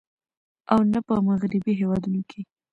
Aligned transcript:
او 0.71 0.79
نۀ 0.91 0.99
په 1.07 1.15
مغربي 1.27 1.71
هېوادونو 1.79 2.21
کښې 2.29 2.41